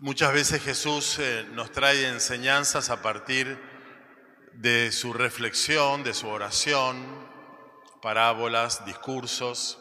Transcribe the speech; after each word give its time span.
Muchas 0.00 0.32
veces 0.32 0.62
Jesús 0.62 1.18
eh, 1.18 1.44
nos 1.54 1.72
trae 1.72 2.06
enseñanzas 2.06 2.88
a 2.88 3.02
partir 3.02 3.58
de 4.52 4.92
su 4.92 5.12
reflexión, 5.12 6.04
de 6.04 6.14
su 6.14 6.28
oración, 6.28 7.28
parábolas, 8.00 8.86
discursos. 8.86 9.80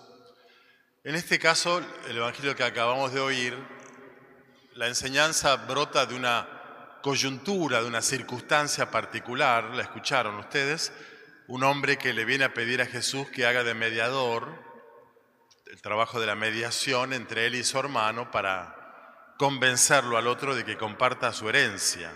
En 1.04 1.14
este 1.14 1.38
caso, 1.38 1.84
el 2.10 2.18
Evangelio 2.18 2.56
que 2.56 2.64
acabamos 2.64 3.14
de 3.14 3.20
oír, 3.20 3.56
la 4.74 4.88
enseñanza 4.88 5.56
brota 5.56 6.08
de 6.08 6.16
una 6.16 7.00
coyuntura, 7.04 7.82
de 7.84 7.88
una 7.88 8.02
circunstancia 8.02 8.90
particular, 8.90 9.66
la 9.76 9.84
escucharon 9.84 10.40
ustedes, 10.40 10.94
un 11.48 11.64
hombre 11.64 12.00
que 12.00 12.14
le 12.14 12.26
viene 12.26 12.46
a 12.46 12.56
pedir 12.56 12.82
a 12.82 12.88
Jesús 12.88 13.30
que 13.30 13.46
haga 13.46 13.64
de 13.64 13.76
mediador 13.76 14.66
el 15.68 15.80
trabajo 15.80 16.20
de 16.20 16.26
la 16.26 16.36
mediación 16.36 17.14
entre 17.14 17.46
él 17.46 17.54
y 17.54 17.64
su 17.64 17.78
hermano 17.78 18.32
para 18.32 18.77
convencerlo 19.38 20.18
al 20.18 20.28
otro 20.28 20.56
de 20.56 20.66
que 20.66 20.78
comparta 20.78 21.32
su 21.32 21.48
herencia. 21.48 22.12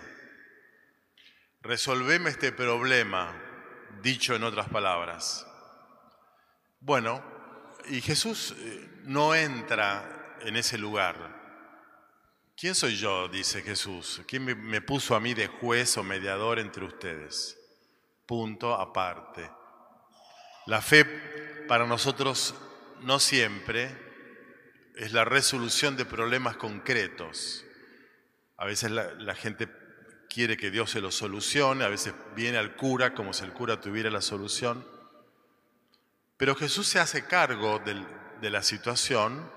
Resolveme 1.62 2.32
este 2.32 2.52
problema, 2.52 3.40
dicho 4.02 4.36
en 4.36 4.44
otras 4.44 4.68
palabras. 4.70 5.46
Bueno, 6.80 7.24
y 7.88 8.02
Jesús 8.02 8.56
eh, 8.58 8.90
no 9.04 9.36
entra 9.36 10.38
en 10.42 10.56
ese 10.56 10.78
lugar. 10.78 11.40
¿Quién 12.58 12.76
soy 12.76 12.96
yo? 12.96 13.28
dice 13.28 13.62
Jesús. 13.62 14.22
¿Quién 14.28 14.46
me 14.46 14.82
puso 14.82 15.16
a 15.16 15.20
mí 15.20 15.34
de 15.34 15.48
juez 15.48 15.98
o 15.98 16.04
mediador 16.04 16.60
entre 16.60 16.86
ustedes? 16.86 17.58
Punto 18.26 18.74
aparte. 18.74 19.50
La 20.66 20.82
fe 20.82 21.06
para 21.68 21.86
nosotros 21.86 22.56
no 23.02 23.20
siempre 23.20 24.11
es 25.02 25.14
la 25.14 25.26
resolución 25.26 25.98
de 25.98 26.06
problemas 26.06 26.58
concretos. 26.58 27.66
A 28.56 28.68
veces 28.68 28.92
la, 28.92 29.34
gente 29.34 29.68
quiere 30.30 30.58
que 30.58 30.70
Dios 30.70 30.92
se 30.92 31.02
lo 31.02 31.10
solucione, 31.10 31.84
a 31.84 31.88
veces 31.88 32.14
viene 32.36 32.60
al 32.60 32.76
cura 32.76 33.16
como 33.16 33.34
si 33.34 33.44
el 33.44 33.52
cura 33.52 33.82
tuviera 33.82 34.12
la 34.12 34.22
solución. 34.22 34.86
Pero 36.38 36.54
Jesús 36.54 36.88
se 36.88 37.00
hace 37.00 37.26
cargo 37.26 37.80
de 37.80 38.50
la 38.52 38.62
situación 38.62 39.52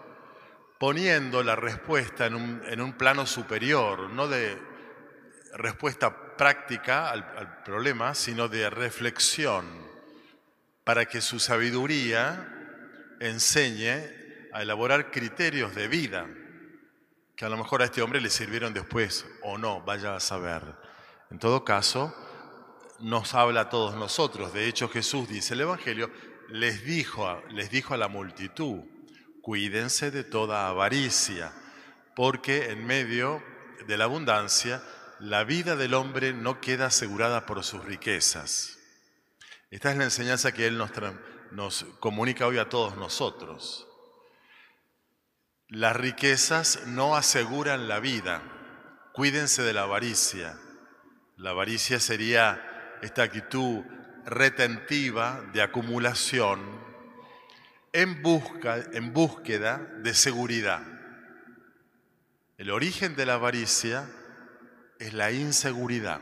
poniendo 0.79 1.43
la 1.43 1.57
respuesta 1.57 2.25
en 2.25 2.81
un, 2.81 2.93
plano 2.95 3.27
superior, 3.27 4.09
no 4.09 4.29
de 4.29 4.59
respuesta 5.53 6.37
práctica 6.39 7.11
al 7.11 7.63
problema, 7.65 8.15
sino 8.15 8.49
de 8.49 8.71
reflexión, 8.71 9.67
para 10.85 11.05
que 11.05 11.21
su 11.21 11.39
sabiduría 11.39 12.49
enseñe 13.21 14.24
a 14.55 14.63
elaborar 14.63 15.11
criterios 15.11 15.75
de 15.75 15.89
vida 15.89 16.27
que 17.37 17.45
a 17.45 17.49
lo 17.49 17.57
mejor 17.57 17.83
a 17.83 17.87
este 17.87 18.03
hombre 18.03 18.21
le 18.21 18.31
sirvieron 18.31 18.73
después 18.73 19.27
o 19.43 19.59
no, 19.59 19.83
vaya 19.83 20.15
a 20.15 20.21
saber. 20.21 20.63
En 21.29 21.41
todo 21.41 21.65
caso, 21.65 22.15
nos 23.01 23.35
habla 23.35 23.63
a 23.63 23.69
todos 23.69 23.97
nosotros. 23.97 24.53
De 24.53 24.69
hecho, 24.69 24.89
Jesús 24.89 25.29
dice 25.29 25.55
el 25.55 25.63
Evangelio, 25.63 26.09
les 26.49 26.85
dijo, 26.85 27.43
les 27.51 27.69
dijo 27.71 27.95
a 27.95 27.97
la 27.97 28.07
multitud, 28.07 28.85
cuídense 29.43 30.13
de 30.13 30.23
toda 30.23 30.69
avaricia, 30.69 31.53
porque 32.15 32.71
en 32.71 32.87
medio 32.87 33.43
de 33.89 33.99
la 33.99 34.05
abundancia, 34.05 34.81
la 35.19 35.43
vida 35.43 35.75
del 35.75 35.95
hombre 35.95 36.33
no 36.33 36.61
queda 36.61 36.87
asegurada 36.87 37.45
por 37.45 37.65
sus 37.65 37.85
riquezas. 37.85 38.79
Esta 39.73 39.91
es 39.91 39.97
la 39.97 40.05
enseñanza 40.05 40.53
que 40.53 40.69
Él 40.69 40.79
nos, 40.79 40.93
nos 41.51 41.85
comunica 41.99 42.47
hoy 42.47 42.59
a 42.59 42.69
todos 42.69 42.97
nosotros. 42.97 43.89
Las 45.69 45.97
riquezas 45.97 46.87
no 46.87 47.17
aseguran 47.17 47.89
la 47.89 47.99
vida. 47.99 48.43
Cuídense 49.13 49.63
de 49.63 49.73
la 49.73 49.83
avaricia. 49.83 50.59
La 51.37 51.51
avaricia 51.51 51.99
sería 52.01 52.99
esta 53.03 53.23
actitud 53.23 53.83
retentiva 54.27 55.43
de 55.53 55.63
acumulación 55.63 56.61
en, 57.93 58.23
busca, 58.23 58.77
en 58.93 59.13
búsqueda 59.13 59.79
de 60.03 60.15
seguridad. 60.15 60.83
El 62.59 62.71
origen 62.71 63.17
de 63.17 63.27
la 63.27 63.35
avaricia 63.35 64.09
es 64.99 65.15
la 65.15 65.33
inseguridad. 65.33 66.21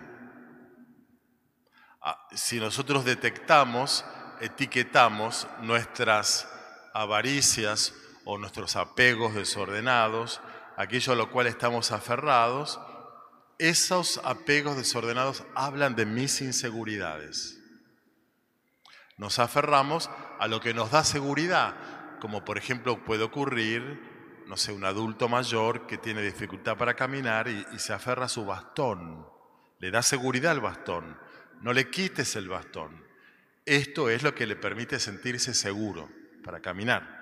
Ah, 2.00 2.28
si 2.32 2.58
nosotros 2.58 3.04
detectamos, 3.04 4.04
etiquetamos 4.41 5.47
nuestras 5.60 6.48
avaricias 6.94 7.94
o 8.25 8.38
nuestros 8.38 8.77
apegos 8.77 9.34
desordenados, 9.34 10.41
aquello 10.77 11.12
a 11.12 11.16
lo 11.16 11.31
cual 11.31 11.47
estamos 11.47 11.93
aferrados, 11.93 12.81
esos 13.59 14.21
apegos 14.25 14.77
desordenados 14.77 15.44
hablan 15.55 15.94
de 15.94 16.06
mis 16.06 16.41
inseguridades. 16.41 17.59
Nos 19.16 19.38
aferramos 19.38 20.11
a 20.38 20.49
lo 20.49 20.61
que 20.61 20.75
nos 20.75 20.91
da 20.91 21.05
seguridad, 21.05 22.19
como 22.21 22.44
por 22.44 22.59
ejemplo 22.59 23.05
puede 23.05 23.25
ocurrir, 23.25 24.43
no 24.47 24.56
sé, 24.56 24.72
un 24.72 24.84
adulto 24.84 25.28
mayor 25.28 25.87
que 25.87 25.99
tiene 25.99 26.22
dificultad 26.22 26.77
para 26.77 26.94
caminar 26.94 27.49
y, 27.49 27.65
y 27.72 27.78
se 27.78 27.93
aferra 27.93 28.27
a 28.27 28.28
su 28.28 28.44
bastón. 28.44 29.27
Le 29.78 29.91
da 29.91 30.03
seguridad 30.03 30.53
al 30.53 30.61
bastón. 30.61 31.19
No 31.61 31.72
le 31.72 31.91
quites 31.91 32.34
el 32.37 32.49
bastón. 32.49 33.06
Esto 33.65 34.11
es 34.11 34.25
lo 34.25 34.34
que 34.34 34.47
le 34.47 34.56
permite 34.56 34.99
sentirse 34.99 35.55
seguro 35.55 36.09
para 36.43 36.61
caminar 36.61 37.22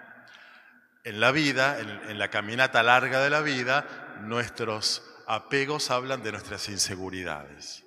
en 1.05 1.21
la 1.21 1.33
vida, 1.33 1.79
en, 1.81 2.19
la 2.19 2.29
caminata 2.29 2.83
larga 2.83 3.21
de 3.21 3.31
la 3.31 3.41
vida, 3.41 4.19
nuestros 4.23 5.03
apegos 5.27 5.91
hablan 5.91 6.23
de 6.23 6.33
nuestras 6.33 6.69
inseguridades. 6.69 7.85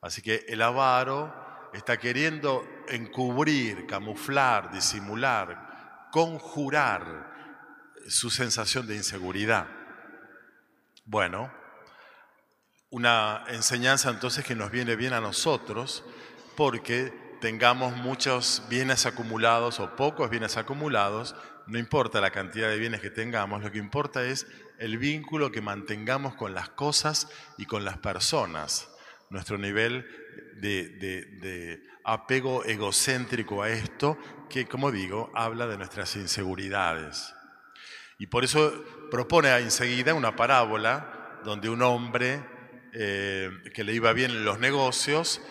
Así 0.00 0.22
que 0.22 0.44
el 0.48 0.62
avaro 0.62 1.34
está 1.72 1.98
queriendo 1.98 2.66
encubrir, 2.88 3.86
camuflar, 3.86 4.72
disimular, 4.72 6.08
conjurar 6.10 7.34
su 8.08 8.30
sensación 8.30 8.86
de 8.86 8.96
inseguridad. 8.96 9.66
Bueno, 11.04 11.52
una 12.90 13.44
enseñanza 13.48 14.10
entonces 14.10 14.44
que 14.44 14.54
nos 14.54 14.70
viene 14.70 14.96
bien 14.96 15.12
a 15.12 15.20
nosotros 15.20 16.04
porque 16.56 17.25
tengamos 17.40 17.96
muchos 17.96 18.62
bienes 18.68 19.06
acumulados 19.06 19.80
o 19.80 19.96
pocos 19.96 20.30
bienes 20.30 20.56
acumulados, 20.56 21.34
no 21.66 21.78
importa 21.78 22.20
la 22.20 22.30
cantidad 22.30 22.68
de 22.68 22.78
bienes 22.78 23.00
que 23.00 23.10
tengamos, 23.10 23.62
lo 23.62 23.72
que 23.72 23.78
importa 23.78 24.24
es 24.24 24.46
el 24.78 24.98
vínculo 24.98 25.50
que 25.50 25.60
mantengamos 25.60 26.34
con 26.34 26.54
las 26.54 26.68
cosas 26.68 27.28
y 27.58 27.66
con 27.66 27.84
las 27.84 27.98
personas, 27.98 28.88
nuestro 29.30 29.58
nivel 29.58 30.06
de, 30.56 31.82
apego 32.04 32.64
egocéntrico 32.64 33.62
a 33.62 33.70
esto, 33.70 34.16
que 34.48 34.66
como 34.66 34.92
digo, 34.92 35.30
habla 35.34 35.66
de 35.66 35.76
nuestras 35.76 36.14
inseguridades. 36.16 37.34
Y 38.18 38.28
por 38.28 38.44
eso 38.44 38.72
propone 39.10 39.54
enseguida 39.58 40.14
una 40.14 40.36
parábola 40.36 41.40
donde 41.44 41.68
un 41.68 41.82
hombre 41.82 42.44
eh, 42.92 43.50
que 43.74 43.84
le 43.84 43.92
iba 43.92 44.12
bien 44.12 44.30
en 44.30 44.44
los 44.44 44.58
negocios 44.58 45.42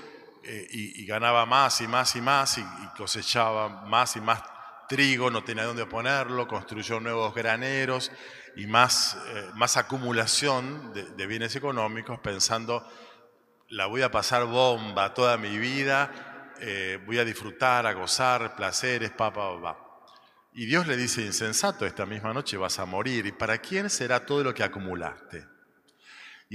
eh, 0.48 0.68
y, 0.70 1.06
ganaba 1.08 1.46
más 1.48 1.82
y 1.82 1.88
más 1.88 2.16
y 2.16 2.22
más 2.22 2.60
y, 2.60 2.64
cosechaba 2.96 3.68
más 3.68 4.16
y 4.16 4.22
más 4.22 4.44
trigo, 4.88 5.32
no 5.32 5.44
tenía 5.44 5.64
dónde 5.64 5.88
ponerlo, 5.88 6.48
construyó 6.48 7.00
nuevos 7.00 7.34
graneros 7.34 8.12
y 8.56 8.68
más, 8.68 9.18
eh, 9.28 9.50
más 9.56 9.76
acumulación 9.76 10.94
de, 10.94 11.26
bienes 11.26 11.56
económicos, 11.56 12.20
pensando, 12.20 12.88
la 13.70 13.88
voy 13.88 14.04
a 14.04 14.12
pasar 14.12 14.46
bomba 14.46 15.16
toda 15.16 15.38
mi 15.38 15.58
vida, 15.58 16.54
eh, 16.60 17.00
voy 17.08 17.18
a 17.18 17.26
disfrutar, 17.26 17.88
a 17.88 17.94
gozar, 17.94 18.56
placeres, 18.56 19.10
papá, 19.10 19.60
papá. 19.60 19.80
Y 20.54 20.68
Dios 20.68 20.86
le 20.86 20.96
dice, 20.96 21.22
insensato, 21.22 21.88
esta 21.88 22.06
misma 22.06 22.34
noche 22.34 22.56
vas 22.56 22.78
a 22.78 22.86
morir. 22.86 23.26
¿Y 23.26 23.32
para 23.32 23.58
quién 23.58 23.90
será 23.90 24.26
todo 24.26 24.44
lo 24.44 24.54
que 24.54 24.64
acumulaste? 24.64 25.55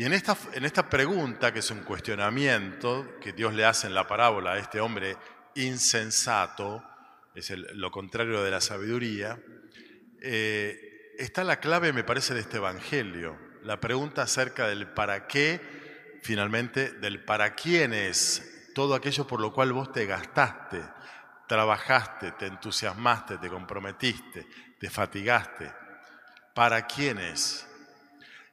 Y 0.01 0.07
en 0.07 0.15
esta, 0.15 0.35
en 0.55 0.65
esta 0.65 0.89
pregunta, 0.89 1.53
que 1.53 1.59
es 1.59 1.71
un 1.71 1.81
cuestionamiento 1.81 3.19
que 3.21 3.35
Dios 3.35 3.53
le 3.53 3.67
hace 3.67 3.87
en 3.87 3.93
la 3.93 4.07
parábola 4.07 4.53
a 4.53 4.59
este 4.59 4.81
hombre 4.81 5.19
insensato, 5.57 6.83
es 7.35 7.51
lo 7.51 7.91
contrario 7.91 8.43
de 8.43 8.51
la 8.51 8.63
sabiduría, 8.63 9.39
eh, 10.23 11.13
está 11.19 11.45
la 11.45 11.61
clave, 11.61 11.93
me 11.93 12.03
parece, 12.03 12.33
de 12.33 12.41
este 12.41 12.57
Evangelio. 12.57 13.37
La 13.63 13.79
pregunta 13.79 14.23
acerca 14.23 14.69
del 14.69 14.89
para 14.89 15.27
qué, 15.27 15.61
finalmente, 16.23 16.93
del 16.93 17.23
para 17.23 17.55
quién 17.55 17.93
es 17.93 18.71
todo 18.75 18.95
aquello 18.95 19.27
por 19.27 19.43
lo 19.43 19.53
cual 19.53 19.75
vos 19.75 19.93
te 19.93 20.07
gastaste, 20.07 20.81
trabajaste, 21.47 22.33
te 22.39 22.47
entusiasmaste, 22.47 23.37
te 23.37 23.51
comprometiste, 23.51 24.47
te 24.79 24.89
fatigaste. 24.89 25.71
¿Para 26.55 26.87
quién 26.87 27.19
es? 27.19 27.67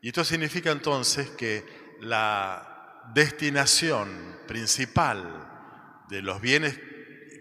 Y 0.02 0.10
esto 0.10 0.24
significa 0.24 0.72
entonces 0.72 1.30
que 1.32 1.66
la 2.00 3.04
destinación 3.14 4.40
principal 4.48 6.06
de 6.10 6.22
los 6.22 6.40
bienes 6.42 6.80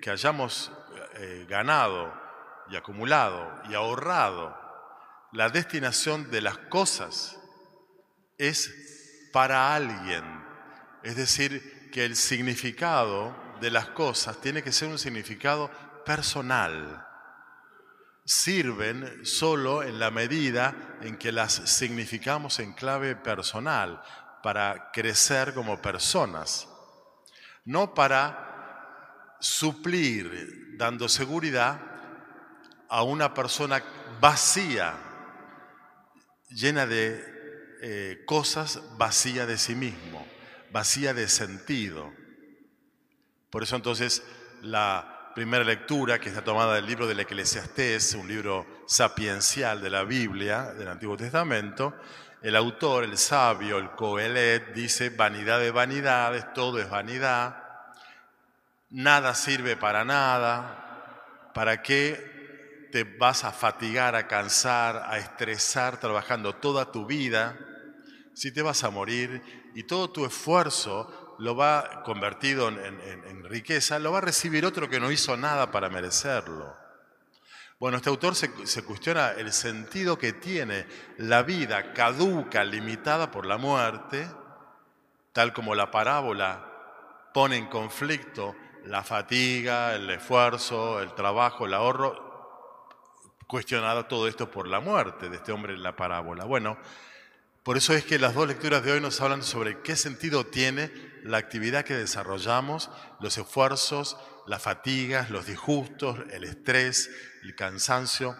que 0.00 0.10
hayamos 0.10 0.72
eh, 1.14 1.46
ganado 1.48 2.12
y 2.70 2.76
acumulado 2.76 3.62
y 3.68 3.74
ahorrado, 3.74 4.56
la 5.32 5.50
destinación 5.50 6.30
de 6.30 6.40
las 6.40 6.58
cosas 6.58 7.38
es 8.38 9.28
para 9.32 9.74
alguien. 9.74 10.24
Es 11.02 11.16
decir, 11.16 11.90
que 11.92 12.04
el 12.04 12.16
significado 12.16 13.36
de 13.60 13.70
las 13.70 13.88
cosas 13.88 14.40
tiene 14.40 14.62
que 14.62 14.72
ser 14.72 14.88
un 14.88 14.98
significado 14.98 15.70
personal. 16.04 17.05
Sirven 18.26 19.24
solo 19.24 19.82
en 19.82 19.98
la 19.98 20.10
medida 20.10 20.98
en 21.00 21.16
que 21.16 21.32
las 21.32 21.54
significamos 21.54 22.58
en 22.58 22.74
clave 22.74 23.16
personal, 23.16 24.02
para 24.46 24.92
crecer 24.92 25.54
como 25.54 25.82
personas, 25.82 26.68
no 27.64 27.94
para 27.94 29.36
suplir, 29.40 30.76
dando 30.76 31.08
seguridad 31.08 31.80
a 32.88 33.02
una 33.02 33.34
persona 33.34 33.82
vacía, 34.20 34.94
llena 36.48 36.86
de 36.86 37.24
eh, 37.82 38.22
cosas, 38.24 38.80
vacía 38.96 39.46
de 39.46 39.58
sí 39.58 39.74
mismo, 39.74 40.24
vacía 40.70 41.12
de 41.12 41.28
sentido. 41.28 42.12
Por 43.50 43.64
eso 43.64 43.74
entonces 43.74 44.22
la 44.62 45.15
primera 45.36 45.64
lectura, 45.64 46.18
que 46.18 46.30
está 46.30 46.42
tomada 46.42 46.76
del 46.76 46.86
libro 46.86 47.06
del 47.06 47.20
Eclesiastés, 47.20 48.14
un 48.14 48.26
libro 48.26 48.64
sapiencial 48.86 49.82
de 49.82 49.90
la 49.90 50.02
Biblia, 50.02 50.72
del 50.72 50.88
Antiguo 50.88 51.14
Testamento, 51.14 51.92
el 52.40 52.56
autor, 52.56 53.04
el 53.04 53.18
sabio, 53.18 53.76
el 53.76 53.90
Coelet, 53.90 54.72
dice, 54.72 55.10
vanidad 55.10 55.60
de 55.60 55.70
vanidades, 55.70 56.54
todo 56.54 56.80
es 56.80 56.88
vanidad, 56.88 57.62
nada 58.88 59.34
sirve 59.34 59.76
para 59.76 60.06
nada, 60.06 61.50
¿para 61.52 61.82
qué 61.82 62.88
te 62.90 63.04
vas 63.04 63.44
a 63.44 63.52
fatigar, 63.52 64.16
a 64.16 64.28
cansar, 64.28 65.04
a 65.06 65.18
estresar 65.18 66.00
trabajando 66.00 66.54
toda 66.54 66.90
tu 66.90 67.04
vida 67.04 67.58
si 68.32 68.52
te 68.52 68.62
vas 68.62 68.84
a 68.84 68.90
morir 68.90 69.42
y 69.74 69.82
todo 69.82 70.08
tu 70.08 70.24
esfuerzo 70.24 71.25
lo 71.38 71.56
va 71.56 72.02
convertido 72.02 72.68
en, 72.68 73.44
riqueza, 73.44 73.98
lo 73.98 74.12
va 74.12 74.18
a 74.18 74.22
recibir 74.22 74.66
otro 74.66 74.88
que 74.88 75.00
no 75.00 75.10
hizo 75.10 75.36
nada 75.36 75.70
para 75.70 75.88
merecerlo. 75.88 76.76
Bueno, 77.78 77.98
este 77.98 78.08
autor 78.08 78.34
se, 78.34 78.66
se, 78.66 78.84
cuestiona 78.84 79.32
el 79.32 79.52
sentido 79.52 80.18
que 80.18 80.32
tiene 80.32 80.86
la 81.18 81.42
vida 81.42 81.92
caduca, 81.92 82.64
limitada 82.64 83.30
por 83.30 83.44
la 83.44 83.58
muerte, 83.58 84.26
tal 85.32 85.52
como 85.52 85.74
la 85.74 85.90
parábola 85.90 86.72
pone 87.34 87.56
en 87.56 87.66
conflicto 87.66 88.56
la 88.86 89.02
fatiga, 89.02 89.94
el 89.94 90.08
esfuerzo, 90.10 91.02
el 91.02 91.14
trabajo, 91.14 91.66
el 91.66 91.74
ahorro, 91.74 92.88
cuestionado 93.46 94.06
todo 94.06 94.28
esto 94.28 94.50
por 94.50 94.66
la 94.66 94.80
muerte 94.80 95.28
de 95.28 95.36
este 95.36 95.52
hombre 95.52 95.74
en 95.74 95.82
la 95.82 95.94
parábola. 95.94 96.44
Bueno, 96.44 96.78
por 97.62 97.76
eso 97.76 97.92
es 97.92 98.04
que 98.04 98.18
las 98.18 98.34
dos 98.34 98.46
lecturas 98.48 98.82
de 98.82 98.92
hoy 98.92 99.00
nos 99.00 99.20
hablan 99.20 99.42
sobre 99.42 99.80
qué 99.80 99.96
sentido 99.96 100.46
tiene 100.46 100.90
la 101.26 101.38
actividad 101.38 101.84
que 101.84 101.94
desarrollamos, 101.94 102.90
los 103.20 103.36
esfuerzos, 103.36 104.16
las 104.46 104.62
fatigas, 104.62 105.30
los 105.30 105.46
disgustos, 105.46 106.18
el 106.30 106.44
estrés, 106.44 107.10
el 107.42 107.54
cansancio. 107.54 108.36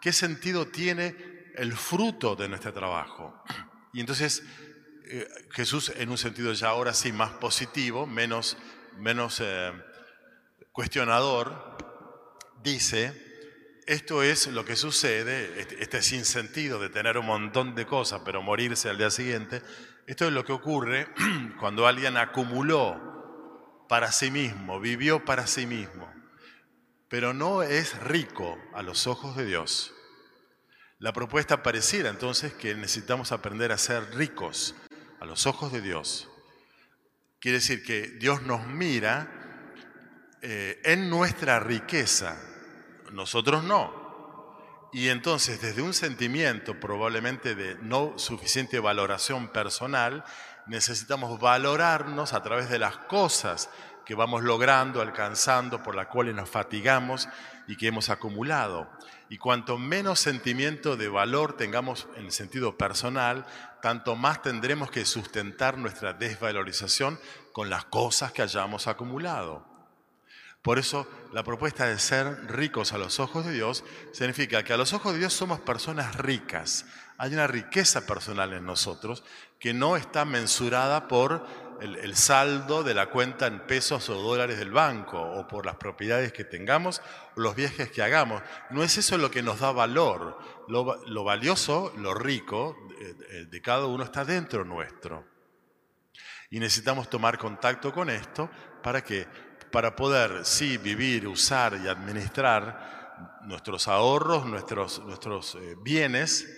¿Qué 0.00 0.12
sentido 0.12 0.66
tiene 0.66 1.52
el 1.54 1.72
fruto 1.72 2.36
de 2.36 2.48
nuestro 2.48 2.72
trabajo? 2.72 3.42
Y 3.92 4.00
entonces 4.00 4.42
eh, 5.08 5.28
Jesús, 5.50 5.92
en 5.96 6.10
un 6.10 6.18
sentido 6.18 6.52
ya 6.52 6.68
ahora 6.68 6.92
sí 6.92 7.12
más 7.12 7.30
positivo, 7.32 8.06
menos, 8.08 8.56
menos 8.98 9.40
eh, 9.40 9.72
cuestionador, 10.72 11.76
dice, 12.62 13.12
esto 13.86 14.24
es 14.24 14.48
lo 14.48 14.64
que 14.64 14.74
sucede, 14.74 15.60
este, 15.60 15.80
este 15.80 16.02
sinsentido 16.02 16.80
de 16.80 16.88
tener 16.88 17.18
un 17.18 17.26
montón 17.26 17.76
de 17.76 17.86
cosas 17.86 18.22
pero 18.24 18.42
morirse 18.42 18.88
al 18.90 18.98
día 18.98 19.10
siguiente, 19.10 19.62
esto 20.06 20.26
es 20.26 20.32
lo 20.32 20.44
que 20.44 20.52
ocurre 20.52 21.08
cuando 21.60 21.86
alguien 21.86 22.16
acumuló 22.16 23.84
para 23.88 24.12
sí 24.12 24.30
mismo, 24.30 24.80
vivió 24.80 25.24
para 25.24 25.46
sí 25.46 25.66
mismo, 25.66 26.12
pero 27.08 27.34
no 27.34 27.62
es 27.62 27.98
rico 28.00 28.58
a 28.74 28.82
los 28.82 29.06
ojos 29.06 29.36
de 29.36 29.46
Dios. 29.46 29.92
La 30.98 31.12
propuesta 31.12 31.62
pareciera 31.62 32.08
entonces 32.08 32.54
que 32.54 32.74
necesitamos 32.74 33.32
aprender 33.32 33.70
a 33.70 33.78
ser 33.78 34.14
ricos 34.14 34.74
a 35.20 35.26
los 35.26 35.46
ojos 35.46 35.72
de 35.72 35.82
Dios. 35.82 36.28
Quiere 37.38 37.58
decir 37.58 37.84
que 37.84 38.08
Dios 38.08 38.42
nos 38.42 38.66
mira 38.66 39.30
eh, 40.40 40.80
en 40.84 41.10
nuestra 41.10 41.60
riqueza, 41.60 42.40
nosotros 43.12 43.62
no. 43.64 43.95
Y 44.92 45.08
entonces 45.08 45.60
desde 45.60 45.82
un 45.82 45.94
sentimiento 45.94 46.78
probablemente 46.80 47.54
de 47.54 47.76
no 47.82 48.18
suficiente 48.18 48.80
valoración 48.80 49.48
personal, 49.48 50.24
necesitamos 50.66 51.38
valorarnos 51.40 52.32
a 52.32 52.42
través 52.42 52.70
de 52.70 52.78
las 52.78 52.96
cosas 52.96 53.68
que 54.04 54.14
vamos 54.14 54.44
logrando, 54.44 55.02
alcanzando, 55.02 55.82
por 55.82 55.96
las 55.96 56.06
cuales 56.06 56.34
nos 56.34 56.48
fatigamos 56.48 57.28
y 57.66 57.76
que 57.76 57.88
hemos 57.88 58.08
acumulado. 58.08 58.88
Y 59.28 59.38
cuanto 59.38 59.78
menos 59.78 60.20
sentimiento 60.20 60.96
de 60.96 61.08
valor 61.08 61.56
tengamos 61.56 62.06
en 62.16 62.26
el 62.26 62.32
sentido 62.32 62.78
personal, 62.78 63.44
tanto 63.82 64.14
más 64.14 64.42
tendremos 64.42 64.92
que 64.92 65.04
sustentar 65.04 65.76
nuestra 65.76 66.12
desvalorización 66.12 67.18
con 67.52 67.68
las 67.68 67.84
cosas 67.86 68.30
que 68.30 68.42
hayamos 68.42 68.86
acumulado. 68.86 69.75
Por 70.66 70.80
eso 70.80 71.06
la 71.32 71.44
propuesta 71.44 71.86
de 71.86 71.96
ser 71.96 72.50
ricos 72.50 72.92
a 72.92 72.98
los 72.98 73.20
ojos 73.20 73.46
de 73.46 73.52
Dios 73.52 73.84
significa 74.10 74.64
que 74.64 74.72
a 74.72 74.76
los 74.76 74.92
ojos 74.94 75.12
de 75.12 75.20
Dios 75.20 75.32
somos 75.32 75.60
personas 75.60 76.16
ricas. 76.16 76.86
Hay 77.18 77.32
una 77.34 77.46
riqueza 77.46 78.04
personal 78.04 78.52
en 78.52 78.66
nosotros 78.66 79.22
que 79.60 79.72
no 79.72 79.96
está 79.96 80.24
mensurada 80.24 81.06
por 81.06 81.46
el, 81.80 82.16
saldo 82.16 82.82
de 82.82 82.94
la 82.94 83.10
cuenta 83.10 83.46
en 83.46 83.60
pesos 83.60 84.08
o 84.08 84.14
dólares 84.20 84.58
del 84.58 84.72
banco 84.72 85.22
o 85.22 85.46
por 85.46 85.64
las 85.66 85.76
propiedades 85.76 86.32
que 86.32 86.42
tengamos 86.42 87.00
o 87.36 87.40
los 87.40 87.54
viajes 87.54 87.92
que 87.92 88.02
hagamos. 88.02 88.42
No 88.70 88.82
es 88.82 88.98
eso 88.98 89.16
lo 89.18 89.30
que 89.30 89.44
nos 89.44 89.60
da 89.60 89.70
valor. 89.70 90.36
Lo, 90.66 91.22
valioso, 91.22 91.92
lo 91.96 92.12
rico 92.12 92.76
de, 93.30 93.46
de 93.46 93.62
cada 93.62 93.86
uno 93.86 94.02
está 94.02 94.24
dentro 94.24 94.64
nuestro. 94.64 95.24
Y 96.50 96.58
necesitamos 96.58 97.08
tomar 97.08 97.38
contacto 97.38 97.92
con 97.92 98.10
esto 98.10 98.50
para 98.82 99.04
que 99.04 99.28
para 99.76 99.94
poder, 99.94 100.46
sí, 100.46 100.78
vivir, 100.78 101.28
usar 101.28 101.78
y 101.84 101.86
administrar 101.86 103.42
nuestros 103.42 103.88
ahorros, 103.88 104.46
nuestros, 104.46 105.04
nuestros 105.04 105.54
eh, 105.56 105.76
bienes, 105.82 106.48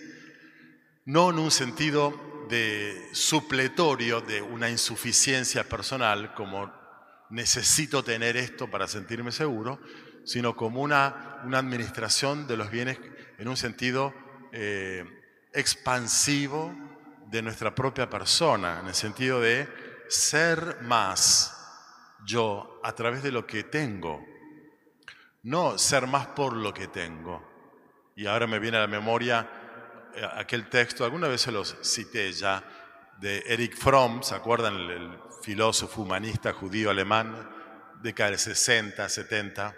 no 1.03 1.29
en 1.31 1.39
un 1.39 1.51
sentido 1.51 2.13
de 2.47 3.09
supletorio 3.11 4.21
de 4.21 4.41
una 4.41 4.69
insuficiencia 4.69 5.65
personal, 5.65 6.33
como 6.33 6.71
necesito 7.29 8.05
tener 8.05 8.37
esto 8.37 8.71
para 8.71 8.87
sentirme 8.87 9.33
seguro, 9.33 9.81
sino 10.23 10.55
como 10.55 10.81
una, 10.81 11.41
una 11.43 11.57
administración 11.57 12.47
de 12.47 12.55
los 12.55 12.71
bienes 12.71 12.99
en 13.37 13.49
un 13.49 13.57
sentido 13.57 14.13
eh, 14.53 15.03
expansivo 15.51 16.73
de 17.27 17.41
nuestra 17.41 17.75
propia 17.75 18.09
persona, 18.09 18.79
en 18.79 18.87
el 18.87 18.95
sentido 18.95 19.41
de 19.41 19.67
ser 20.07 20.77
más 20.83 21.57
yo 22.25 22.79
a 22.83 22.93
través 22.93 23.23
de 23.23 23.31
lo 23.31 23.45
que 23.45 23.63
tengo, 23.63 24.25
no 25.43 25.77
ser 25.77 26.07
más 26.07 26.27
por 26.27 26.53
lo 26.53 26.73
que 26.73 26.87
tengo. 26.87 27.47
Y 28.15 28.25
ahora 28.25 28.47
me 28.47 28.59
viene 28.59 28.77
a 28.77 28.81
la 28.81 28.87
memoria 28.87 29.49
eh, 30.15 30.27
aquel 30.35 30.69
texto, 30.69 31.05
alguna 31.05 31.27
vez 31.27 31.41
se 31.41 31.51
los 31.51 31.77
cité 31.81 32.31
ya, 32.31 32.63
de 33.19 33.43
Eric 33.47 33.75
Fromm, 33.75 34.21
¿se 34.23 34.35
acuerdan? 34.35 34.75
El, 34.75 35.19
filósofo 35.41 36.01
humanista 36.01 36.51
judío 36.51 36.89
alemán, 36.89 37.49
década 38.01 38.31
de 38.31 38.37
60, 38.37 39.07
70, 39.07 39.73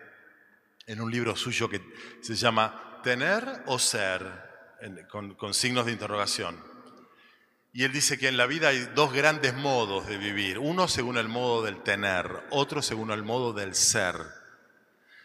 en 0.87 0.99
un 0.99 1.11
libro 1.11 1.35
suyo 1.35 1.69
que 1.69 1.81
se 2.21 2.33
llama 2.33 2.99
Tener 3.03 3.63
o 3.67 3.77
Ser, 3.77 4.25
con 5.07 5.53
signos 5.53 5.85
de 5.85 5.91
interrogación. 5.91 6.70
Y 7.73 7.85
él 7.85 7.93
dice 7.93 8.17
que 8.17 8.27
en 8.27 8.35
la 8.35 8.47
vida 8.47 8.69
hay 8.69 8.79
dos 8.95 9.13
grandes 9.13 9.53
modos 9.53 10.07
de 10.07 10.17
vivir, 10.17 10.59
uno 10.59 10.89
según 10.89 11.17
el 11.17 11.29
modo 11.29 11.63
del 11.63 11.81
tener, 11.83 12.45
otro 12.49 12.81
según 12.81 13.11
el 13.11 13.23
modo 13.23 13.53
del 13.53 13.75
ser. 13.75 14.17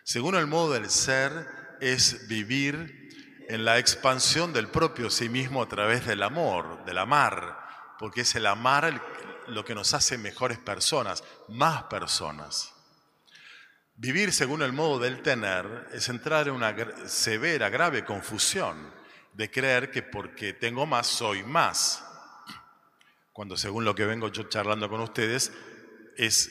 Según 0.04 0.36
el 0.36 0.46
modo 0.46 0.74
del 0.74 0.88
ser 0.88 1.48
es 1.80 2.28
vivir 2.28 3.08
en 3.48 3.64
la 3.64 3.78
expansión 3.78 4.52
del 4.52 4.68
propio 4.68 5.10
sí 5.10 5.28
mismo 5.28 5.60
a 5.60 5.68
través 5.68 6.06
del 6.06 6.22
amor, 6.22 6.84
del 6.84 6.98
amar, 6.98 7.58
porque 7.98 8.20
es 8.20 8.34
el 8.36 8.46
amar 8.46 9.02
lo 9.48 9.64
que 9.64 9.74
nos 9.74 9.92
hace 9.94 10.16
mejores 10.16 10.58
personas, 10.58 11.24
más 11.48 11.84
personas. 11.84 12.72
Vivir 13.96 14.32
según 14.32 14.62
el 14.62 14.72
modo 14.72 15.00
del 15.00 15.20
tener 15.22 15.88
es 15.92 16.08
entrar 16.08 16.46
en 16.46 16.54
una 16.54 16.76
severa, 17.08 17.70
grave 17.70 18.04
confusión 18.04 18.94
de 19.32 19.50
creer 19.50 19.90
que 19.90 20.02
porque 20.02 20.52
tengo 20.52 20.86
más 20.86 21.08
soy 21.08 21.42
más 21.42 22.05
cuando 23.36 23.58
según 23.58 23.84
lo 23.84 23.94
que 23.94 24.06
vengo 24.06 24.28
yo 24.32 24.44
charlando 24.44 24.88
con 24.88 25.02
ustedes, 25.02 25.52
es 26.16 26.50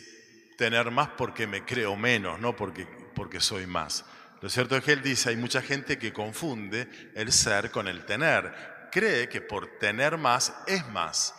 tener 0.56 0.92
más 0.92 1.10
porque 1.18 1.48
me 1.48 1.66
creo 1.66 1.96
menos, 1.96 2.40
no 2.40 2.56
porque, 2.56 2.86
porque 3.16 3.40
soy 3.40 3.66
más. 3.66 4.06
Lo 4.40 4.50
cierto 4.50 4.78
es 4.78 4.84
que 4.84 4.92
él 4.92 5.02
dice, 5.02 5.30
hay 5.30 5.36
mucha 5.36 5.64
gente 5.64 5.98
que 5.98 6.14
confunde 6.14 6.88
el 7.16 7.32
ser 7.32 7.72
con 7.72 7.88
el 7.88 8.06
tener. 8.06 8.54
cree 8.92 9.28
que 9.28 9.42
por 9.42 9.80
tener 9.80 10.20
más 10.20 10.54
es 10.68 10.88
más. 10.90 11.34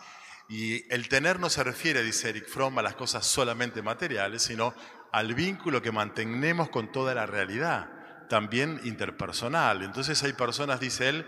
Y 0.49 0.83
el 0.93 1.07
tener 1.07 1.39
no 1.39 1.49
se 1.49 1.63
refiere, 1.63 2.03
dice 2.03 2.27
Eric 2.27 2.49
Fromm, 2.49 2.77
a 2.79 2.81
las 2.81 2.95
cosas 2.95 3.25
solamente 3.25 3.81
materiales, 3.81 4.41
sino 4.41 4.75
al 5.13 5.33
vínculo 5.33 5.81
que 5.81 5.93
mantenemos 5.93 6.67
con 6.69 6.91
toda 6.91 7.15
la 7.15 7.25
realidad, 7.25 8.27
también 8.27 8.81
interpersonal. 8.83 9.81
Entonces 9.81 10.21
hay 10.23 10.33
personas, 10.33 10.81
dice 10.81 11.07
él, 11.07 11.25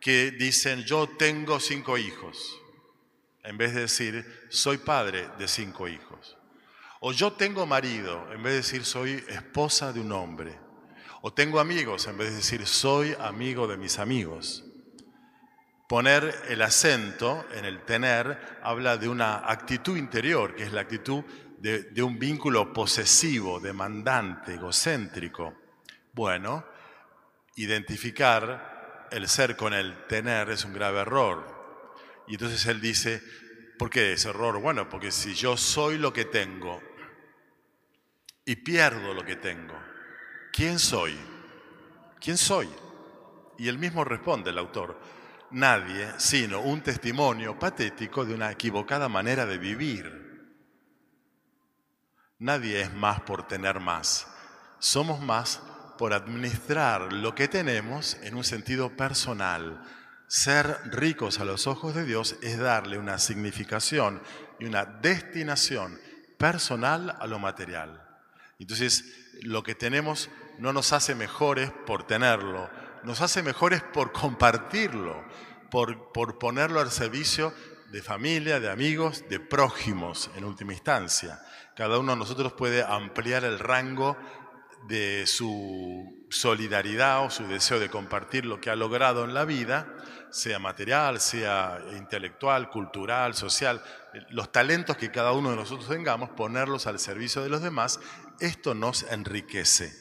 que 0.00 0.32
dicen, 0.32 0.82
yo 0.82 1.08
tengo 1.16 1.60
cinco 1.60 1.96
hijos, 1.96 2.60
en 3.46 3.56
vez 3.56 3.74
de 3.74 3.82
decir, 3.82 4.46
soy 4.50 4.78
padre 4.78 5.28
de 5.38 5.48
cinco 5.48 5.88
hijos. 5.88 6.36
O 7.00 7.12
yo 7.12 7.32
tengo 7.32 7.64
marido, 7.64 8.26
en 8.32 8.42
vez 8.42 8.52
de 8.52 8.56
decir, 8.58 8.84
soy 8.84 9.24
esposa 9.28 9.92
de 9.92 10.00
un 10.00 10.12
hombre. 10.12 10.58
O 11.22 11.32
tengo 11.32 11.60
amigos, 11.60 12.06
en 12.08 12.18
vez 12.18 12.30
de 12.30 12.36
decir, 12.36 12.66
soy 12.66 13.16
amigo 13.20 13.68
de 13.68 13.76
mis 13.76 13.98
amigos. 13.98 14.64
Poner 15.88 16.34
el 16.48 16.62
acento 16.62 17.46
en 17.54 17.64
el 17.64 17.84
tener 17.84 18.58
habla 18.62 18.96
de 18.96 19.08
una 19.08 19.48
actitud 19.48 19.96
interior, 19.96 20.56
que 20.56 20.64
es 20.64 20.72
la 20.72 20.80
actitud 20.80 21.22
de, 21.58 22.02
un 22.02 22.18
vínculo 22.18 22.72
posesivo, 22.72 23.60
demandante, 23.60 24.54
egocéntrico. 24.54 25.54
Bueno, 26.12 26.64
identificar 27.54 29.08
el 29.12 29.28
ser 29.28 29.56
con 29.56 29.74
el 29.74 30.06
tener 30.06 30.50
es 30.50 30.64
un 30.64 30.72
grave 30.72 31.00
error. 31.00 31.55
Y 32.28 32.34
entonces 32.34 32.64
él 32.66 32.80
dice, 32.80 33.22
¿por 33.78 33.90
qué 33.90 34.12
es 34.12 34.24
error? 34.24 34.60
Bueno, 34.60 34.88
porque 34.88 35.10
si 35.10 35.34
yo 35.34 35.56
soy 35.56 35.98
lo 35.98 36.12
que 36.12 36.24
tengo 36.24 36.82
y 38.44 38.56
pierdo 38.56 39.14
lo 39.14 39.24
que 39.24 39.36
tengo, 39.36 39.74
¿quién 40.52 40.78
soy? 40.78 41.16
¿Quién 42.20 42.36
soy? 42.36 42.68
Y 43.58 43.68
él 43.68 43.78
mismo 43.78 44.04
responde, 44.04 44.50
el 44.50 44.58
autor, 44.58 45.00
nadie 45.50 46.12
sino 46.18 46.60
un 46.60 46.82
testimonio 46.82 47.58
patético 47.58 48.24
de 48.24 48.34
una 48.34 48.50
equivocada 48.50 49.08
manera 49.08 49.46
de 49.46 49.58
vivir. 49.58 50.26
Nadie 52.38 52.82
es 52.82 52.92
más 52.92 53.20
por 53.22 53.46
tener 53.46 53.80
más. 53.80 54.26
Somos 54.78 55.20
más 55.20 55.62
por 55.96 56.12
administrar 56.12 57.12
lo 57.12 57.34
que 57.34 57.48
tenemos 57.48 58.18
en 58.22 58.34
un 58.34 58.44
sentido 58.44 58.94
personal. 58.94 59.82
Ser 60.28 60.80
ricos 60.86 61.38
a 61.38 61.44
los 61.44 61.66
ojos 61.66 61.94
de 61.94 62.04
Dios 62.04 62.36
es 62.42 62.58
darle 62.58 62.98
una 62.98 63.18
significación 63.18 64.20
y 64.58 64.64
una 64.64 64.84
destinación 64.84 66.00
personal 66.36 67.16
a 67.20 67.26
lo 67.26 67.38
material. 67.38 68.02
Entonces, 68.58 69.04
lo 69.42 69.62
que 69.62 69.74
tenemos 69.74 70.28
no 70.58 70.72
nos 70.72 70.92
hace 70.92 71.14
mejores 71.14 71.70
por 71.86 72.06
tenerlo, 72.06 72.68
nos 73.04 73.20
hace 73.20 73.42
mejores 73.42 73.82
por 73.82 74.12
compartirlo, 74.12 75.24
por, 75.70 76.12
por 76.12 76.38
ponerlo 76.38 76.80
al 76.80 76.90
servicio 76.90 77.52
de 77.92 78.02
familia, 78.02 78.58
de 78.58 78.70
amigos, 78.70 79.24
de 79.28 79.38
prójimos 79.38 80.30
en 80.34 80.44
última 80.44 80.72
instancia. 80.72 81.40
Cada 81.76 81.98
uno 81.98 82.12
de 82.12 82.18
nosotros 82.18 82.52
puede 82.54 82.82
ampliar 82.82 83.44
el 83.44 83.58
rango 83.58 84.16
de 84.88 85.26
su 85.26 86.15
solidaridad 86.30 87.24
o 87.24 87.30
su 87.30 87.46
deseo 87.46 87.78
de 87.78 87.88
compartir 87.88 88.46
lo 88.46 88.60
que 88.60 88.70
ha 88.70 88.76
logrado 88.76 89.24
en 89.24 89.34
la 89.34 89.44
vida, 89.44 89.86
sea 90.30 90.58
material, 90.58 91.20
sea 91.20 91.80
intelectual, 91.96 92.68
cultural, 92.68 93.34
social, 93.34 93.82
los 94.30 94.50
talentos 94.50 94.96
que 94.96 95.10
cada 95.10 95.32
uno 95.32 95.50
de 95.50 95.56
nosotros 95.56 95.88
tengamos, 95.88 96.30
ponerlos 96.30 96.86
al 96.86 96.98
servicio 96.98 97.42
de 97.42 97.48
los 97.48 97.62
demás, 97.62 98.00
esto 98.40 98.74
nos 98.74 99.04
enriquece. 99.04 99.92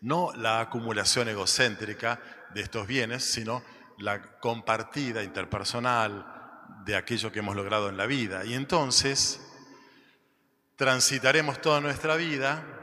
No 0.00 0.32
la 0.34 0.60
acumulación 0.60 1.28
egocéntrica 1.28 2.20
de 2.54 2.62
estos 2.62 2.86
bienes, 2.86 3.24
sino 3.24 3.62
la 3.98 4.22
compartida 4.40 5.22
interpersonal 5.22 6.26
de 6.84 6.96
aquello 6.96 7.32
que 7.32 7.40
hemos 7.40 7.56
logrado 7.56 7.88
en 7.88 7.96
la 7.96 8.06
vida. 8.06 8.44
Y 8.44 8.54
entonces 8.54 9.40
transitaremos 10.76 11.60
toda 11.60 11.80
nuestra 11.80 12.16
vida 12.16 12.75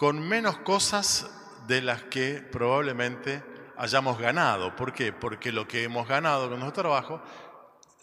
con 0.00 0.26
menos 0.26 0.56
cosas 0.60 1.30
de 1.66 1.82
las 1.82 2.04
que 2.04 2.40
probablemente 2.40 3.44
hayamos 3.76 4.18
ganado. 4.18 4.74
¿Por 4.74 4.94
qué? 4.94 5.12
Porque 5.12 5.52
lo 5.52 5.68
que 5.68 5.82
hemos 5.82 6.08
ganado 6.08 6.48
con 6.48 6.58
nuestro 6.58 6.84
trabajo 6.84 7.22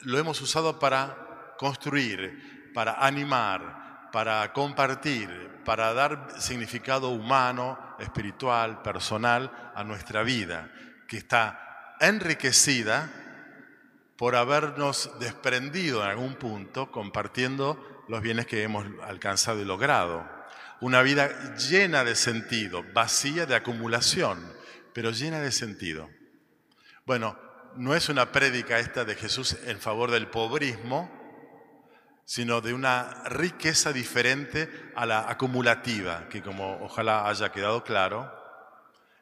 lo 0.02 0.20
hemos 0.20 0.40
usado 0.40 0.78
para 0.78 1.56
construir, 1.58 2.72
para 2.76 3.04
animar, 3.04 4.12
para 4.12 4.54
compartir, 4.54 5.64
para 5.66 5.92
dar 5.96 6.40
significado 6.40 7.10
humano, 7.10 7.80
espiritual, 7.98 8.84
personal 8.84 9.72
a 9.74 9.84
nuestra 9.84 10.22
vida, 10.22 10.70
que 11.08 11.18
está 11.18 11.96
enriquecida 12.00 13.10
por 14.18 14.36
habernos 14.36 15.10
desprendido 15.20 16.04
en 16.04 16.12
algún 16.12 16.36
punto 16.36 16.92
compartiendo 16.92 18.04
los 18.08 18.22
bienes 18.22 18.46
que 18.46 18.62
hemos 18.62 18.86
alcanzado 19.02 19.60
y 19.60 19.66
logrado. 19.66 20.37
Una 20.80 21.02
vida 21.02 21.56
llena 21.56 22.04
de 22.04 22.16
sentido, 22.16 22.84
vacía 22.94 23.46
de 23.46 23.56
acumulación, 23.56 24.54
pero 24.94 25.12
llena 25.12 25.40
de 25.40 25.52
sentido. 25.52 26.10
Bueno, 27.06 27.38
no 27.76 27.96
es 27.96 28.10
una 28.10 28.32
prédica 28.32 28.80
esta 28.80 29.06
de 29.06 29.16
Jesús 29.16 29.58
en 29.66 29.80
favor 29.80 30.12
del 30.12 30.28
pobrismo, 30.28 31.12
sino 32.26 32.62
de 32.62 32.74
una 32.74 33.24
riqueza 33.26 33.94
diferente 33.94 34.70
a 34.96 35.06
la 35.06 35.30
acumulativa, 35.30 36.28
que 36.30 36.42
como 36.42 36.84
ojalá 36.84 37.28
haya 37.28 37.52
quedado 37.52 37.84
claro, 37.84 38.32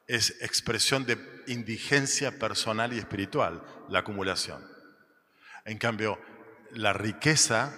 es 0.07 0.41
expresión 0.41 1.05
de 1.05 1.17
indigencia 1.47 2.38
personal 2.39 2.91
y 2.93 2.97
espiritual, 2.97 3.63
la 3.89 4.00
acumulación. 4.00 4.65
En 5.65 5.77
cambio, 5.77 6.19
la 6.71 6.93
riqueza 6.93 7.74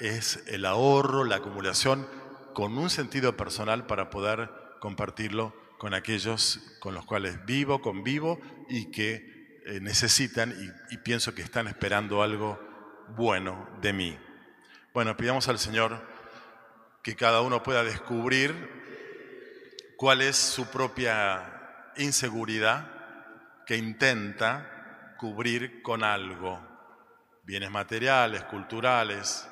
es 0.00 0.42
el 0.46 0.64
ahorro, 0.64 1.24
la 1.24 1.36
acumulación 1.36 2.06
con 2.54 2.76
un 2.78 2.90
sentido 2.90 3.36
personal 3.36 3.86
para 3.86 4.10
poder 4.10 4.50
compartirlo 4.80 5.54
con 5.78 5.94
aquellos 5.94 6.60
con 6.80 6.94
los 6.94 7.04
cuales 7.04 7.44
vivo, 7.44 7.80
convivo 7.80 8.40
y 8.68 8.90
que 8.90 9.60
eh, 9.66 9.80
necesitan 9.80 10.52
y, 10.90 10.94
y 10.94 10.98
pienso 10.98 11.34
que 11.34 11.42
están 11.42 11.66
esperando 11.66 12.22
algo 12.22 12.60
bueno 13.16 13.68
de 13.80 13.92
mí. 13.92 14.18
Bueno, 14.94 15.16
pidamos 15.16 15.48
al 15.48 15.58
Señor 15.58 16.00
que 17.02 17.16
cada 17.16 17.40
uno 17.40 17.62
pueda 17.62 17.82
descubrir 17.82 18.54
cuál 19.96 20.20
es 20.22 20.36
su 20.36 20.66
propia 20.66 21.92
inseguridad 21.96 22.88
que 23.66 23.76
intenta 23.76 25.14
cubrir 25.18 25.82
con 25.82 26.02
algo, 26.02 26.60
bienes 27.44 27.70
materiales, 27.70 28.42
culturales, 28.44 29.48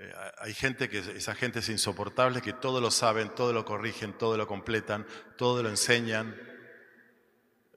eh, 0.00 0.12
hay 0.38 0.54
gente 0.54 0.88
que, 0.88 0.98
esa 0.98 1.34
gente 1.34 1.58
es 1.58 1.68
insoportable, 1.68 2.40
que 2.40 2.52
todo 2.52 2.80
lo 2.80 2.92
saben, 2.92 3.34
todo 3.34 3.52
lo 3.52 3.64
corrigen, 3.64 4.12
todo 4.12 4.36
lo 4.36 4.46
completan, 4.46 5.04
todo 5.36 5.60
lo 5.62 5.68
enseñan, 5.68 6.36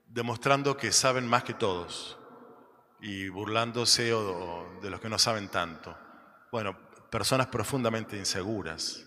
demostrando 0.05 0.77
que 0.77 0.91
saben 0.91 1.25
más 1.25 1.43
que 1.43 1.55
todos 1.55 2.19
y 2.99 3.29
burlándose 3.29 4.03
de 4.03 4.89
los 4.89 5.01
que 5.01 5.09
no 5.09 5.17
saben 5.17 5.49
tanto. 5.49 5.97
Bueno, 6.51 6.77
personas 7.09 7.47
profundamente 7.47 8.15
inseguras. 8.17 9.03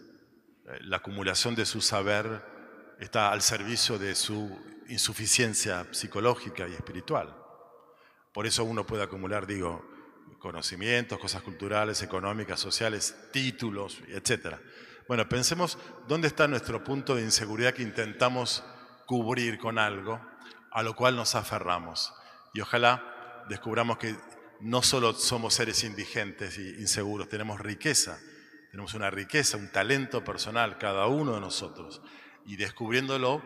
Eh, 0.66 0.78
la 0.80 0.96
acumulación 0.96 1.54
de 1.54 1.66
su 1.66 1.80
saber 1.80 2.42
está 2.98 3.30
al 3.30 3.42
servicio 3.42 3.96
de 3.96 4.16
su 4.16 4.58
insuficiencia 4.88 5.86
psicológica 5.92 6.66
y 6.66 6.72
espiritual. 6.72 7.36
Por 8.32 8.46
eso 8.46 8.64
uno 8.64 8.84
puede 8.84 9.04
acumular, 9.04 9.46
digo, 9.46 9.93
conocimientos, 10.44 11.18
cosas 11.18 11.40
culturales, 11.40 12.02
económicas, 12.02 12.60
sociales, 12.60 13.16
títulos, 13.32 14.00
etc. 14.08 14.56
Bueno, 15.08 15.26
pensemos 15.26 15.78
dónde 16.06 16.28
está 16.28 16.46
nuestro 16.46 16.84
punto 16.84 17.14
de 17.14 17.22
inseguridad 17.22 17.72
que 17.72 17.82
intentamos 17.82 18.62
cubrir 19.06 19.56
con 19.56 19.78
algo 19.78 20.20
a 20.70 20.82
lo 20.82 20.94
cual 20.94 21.16
nos 21.16 21.34
aferramos. 21.34 22.12
Y 22.52 22.60
ojalá 22.60 23.46
descubramos 23.48 23.96
que 23.96 24.14
no 24.60 24.82
solo 24.82 25.14
somos 25.14 25.54
seres 25.54 25.82
indigentes 25.82 26.58
e 26.58 26.76
inseguros, 26.78 27.30
tenemos 27.30 27.58
riqueza, 27.58 28.20
tenemos 28.70 28.92
una 28.92 29.08
riqueza, 29.08 29.56
un 29.56 29.72
talento 29.72 30.22
personal, 30.24 30.76
cada 30.76 31.06
uno 31.06 31.36
de 31.36 31.40
nosotros. 31.40 32.02
Y 32.44 32.56
descubriéndolo, 32.56 33.42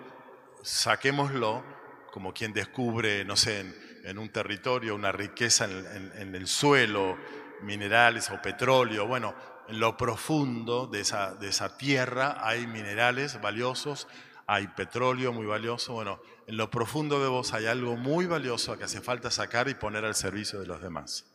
saquémoslo 0.65 1.63
como 2.11 2.35
quien 2.35 2.53
descubre, 2.53 3.25
no 3.25 3.37
sé, 3.37 3.61
en, 3.61 3.88
en 4.05 4.19
un 4.19 4.29
territorio 4.31 4.95
una 4.95 5.13
riqueza 5.13 5.65
en, 5.65 6.35
el 6.35 6.47
suelo, 6.47 7.17
minerales 7.63 8.31
o 8.31 8.41
petróleo. 8.41 9.07
Bueno, 9.07 9.35
en 9.69 9.81
lo 9.81 9.97
profundo 9.97 10.87
de 10.87 11.01
esa, 11.01 11.35
de 11.35 11.49
esa 11.49 11.77
tierra 11.77 12.39
hay 12.41 12.67
minerales 12.67 13.41
valiosos, 13.41 14.09
hay 14.47 14.69
petróleo 14.69 15.33
muy 15.33 15.47
valioso. 15.47 15.93
Bueno, 15.93 16.21
en 16.47 16.57
lo 16.57 16.71
profundo 16.71 17.21
de 17.23 17.29
vos 17.29 17.53
hay 17.53 17.67
algo 17.67 17.97
muy 17.97 18.27
valioso 18.27 18.77
que 18.79 18.85
hace 18.85 19.01
falta 19.01 19.31
sacar 19.31 19.69
y 19.69 19.75
poner 19.75 20.05
al 20.05 20.15
servicio 20.15 20.61
de 20.61 20.67
los 20.67 20.81
demás. 20.81 21.27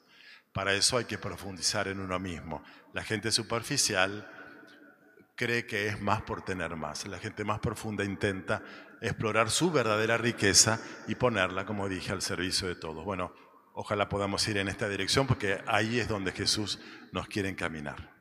Para 0.54 0.74
eso 0.74 0.98
hay 0.98 1.06
que 1.06 1.18
profundizar 1.18 1.88
en 1.88 2.00
uno 2.00 2.20
mismo. 2.20 2.64
La 2.94 3.04
gente 3.04 3.32
superficial 3.32 4.30
cree 5.36 5.66
que 5.66 5.88
es 5.88 6.00
más 6.00 6.22
por 6.22 6.44
tener 6.44 6.76
más. 6.76 7.06
La 7.08 7.20
gente 7.20 7.44
más 7.44 7.60
profunda 7.60 8.04
intenta 8.04 8.62
explorar 9.04 9.52
su 9.52 9.70
verdadera 9.70 10.18
riqueza 10.18 10.80
y 11.08 11.16
ponerla, 11.16 11.66
como 11.66 11.90
dije, 11.90 12.14
al 12.14 12.22
servicio 12.22 12.68
de 12.70 12.76
todos. 12.76 13.04
Bueno, 13.04 13.34
ojalá 13.74 14.08
podamos 14.08 14.48
ir 14.48 14.58
en 14.58 14.70
esta 14.70 14.88
dirección 14.88 15.28
porque 15.28 15.62
ahí 15.68 16.00
es 16.00 16.08
donde 16.08 16.32
Jesús 16.32 16.80
nos 17.12 17.28
quiere 17.28 17.50
encaminar. 17.50 18.13